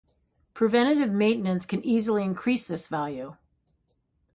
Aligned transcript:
Preventative 0.55 1.11
maintenance 1.11 1.63
can 1.63 1.85
easily 1.85 2.23
increase 2.23 2.65
this 2.65 2.87
value. 2.87 3.35